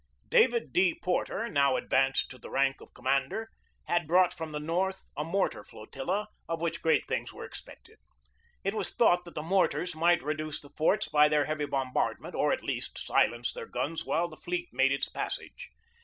David 0.29 0.73
D. 0.73 0.95
Porter, 0.99 1.47
now 1.47 1.75
advanced 1.75 2.31
to 2.31 2.39
the 2.39 2.49
rank 2.49 2.81
of 2.81 2.91
commander, 2.95 3.51
had 3.83 4.07
brought 4.07 4.33
from 4.33 4.51
the 4.51 4.59
North 4.59 5.11
a 5.15 5.23
mortar 5.23 5.63
flotilla 5.63 6.27
of 6.49 6.59
which 6.59 6.81
great 6.81 7.07
things 7.07 7.31
were 7.31 7.45
expected. 7.45 7.99
It 8.63 8.73
was 8.73 8.89
thought 8.89 9.25
that 9.25 9.35
the 9.35 9.43
mortars 9.43 9.93
might 9.93 10.23
reduce 10.23 10.59
the 10.59 10.71
forts 10.75 11.07
by 11.07 11.29
their 11.29 11.45
heavy 11.45 11.67
bombardment, 11.67 12.33
or 12.33 12.51
at 12.51 12.63
least 12.63 12.97
silence 12.97 13.53
their 13.53 13.67
guns 13.67 14.03
while 14.03 14.27
the 14.27 14.37
fleet 14.37 14.69
made 14.71 14.91
its 14.91 15.07
passage. 15.07 15.69